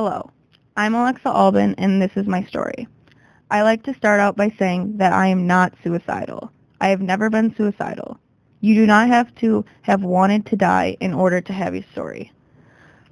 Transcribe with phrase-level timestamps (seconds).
[0.00, 0.30] Hello,
[0.76, 2.86] I'm Alexa Alban and this is my story.
[3.50, 6.52] I like to start out by saying that I am not suicidal.
[6.80, 8.16] I have never been suicidal.
[8.60, 12.30] You do not have to have wanted to die in order to have a story.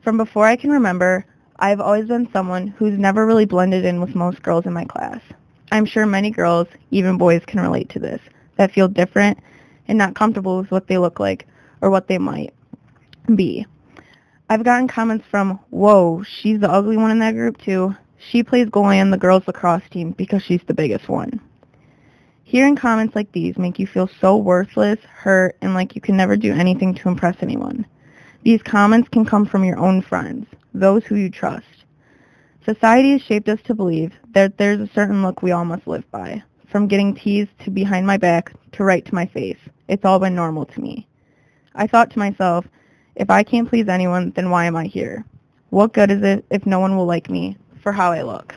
[0.03, 1.27] From before I can remember,
[1.59, 4.85] I have always been someone who's never really blended in with most girls in my
[4.85, 5.21] class.
[5.73, 8.21] I'm sure many girls, even boys, can relate to this,
[8.59, 9.41] that feel different
[9.89, 11.49] and not comfortable with what they look like
[11.81, 12.55] or what they might
[13.35, 13.67] be.
[14.49, 17.97] I've gotten comments from, whoa, she's the ugly one in that group too.
[18.17, 21.41] She plays goalie on the girls lacrosse team because she's the biggest one.
[22.45, 26.37] Hearing comments like these make you feel so worthless, hurt, and like you can never
[26.37, 27.85] do anything to impress anyone.
[28.45, 31.67] These comments can come from your own friends, those who you trust.
[32.65, 36.09] Society has shaped us to believe that there's a certain look we all must live
[36.13, 36.41] by.
[36.69, 40.37] From getting teased to behind my back to right to my face, it's all been
[40.37, 41.09] normal to me.
[41.75, 42.65] I thought to myself,
[43.17, 45.25] if I can't please anyone, then why am I here?
[45.71, 48.55] What good is it if no one will like me for how I look?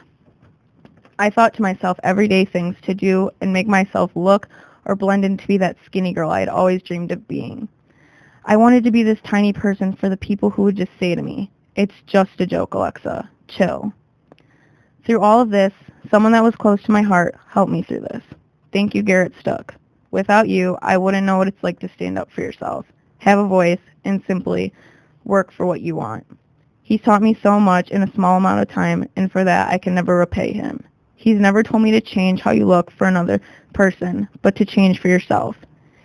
[1.18, 4.48] I thought to myself everyday things to do and make myself look
[4.86, 7.70] or blend in to be that skinny girl I had always dreamed of being.
[8.46, 11.22] I wanted to be this tiny person for the people who would just say to
[11.22, 13.30] me, it's just a joke, Alexa.
[13.48, 13.94] Chill.
[15.06, 15.74] Through all of this,
[16.12, 18.24] someone that was close to my heart helped me through this.
[18.74, 19.74] Thank you, Garrett Stuck.
[20.12, 22.86] Without you, I wouldn't know what it's like to stand up for yourself
[23.20, 24.74] have a voice, and simply
[25.24, 26.26] work for what you want.
[26.84, 29.78] He's taught me so much in a small amount of time, and for that I
[29.78, 30.84] can never repay him.
[31.16, 33.42] He's never told me to change how you look for another
[33.74, 35.56] person, but to change for yourself.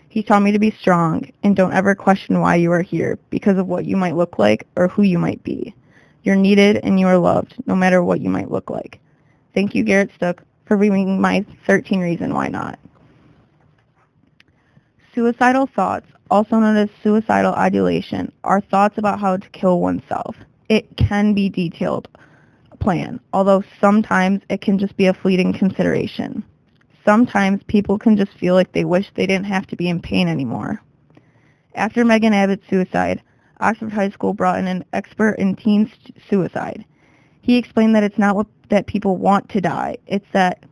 [0.09, 3.59] He taught me to be strong and don't ever question why you are here because
[3.59, 5.75] of what you might look like or who you might be.
[6.22, 9.00] You're needed and you are loved no matter what you might look like.
[9.55, 12.78] Thank you, Garrett Stuck, for reading my 13 Reason Why Not.
[15.15, 20.37] Suicidal thoughts also known as suicidal ideation, are thoughts about how to kill oneself.
[20.69, 22.09] It can be detailed
[22.81, 26.45] plan, although sometimes it can just be a fleeting consideration.
[27.05, 30.28] Sometimes people can just feel like they wish they didn't have to be in pain
[30.28, 30.83] anymore.
[31.75, 33.22] After Megan Abbott's suicide,
[33.61, 35.91] Oxford High School brought in an expert in teen
[36.28, 36.84] suicide.
[37.43, 40.65] He explained that it's not what, that people want to die, it's that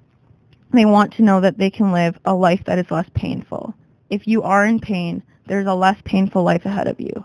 [0.73, 3.75] they want to know that they can live a life that is less painful.
[4.13, 7.25] If you are in pain, there's a less painful life ahead of you.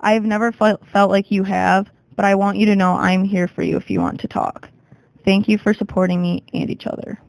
[0.00, 3.46] I have never felt, like you have, but I want you to know I'm here
[3.46, 4.70] for you if you want to talk.
[5.26, 7.20] Thank you for supporting me and each other.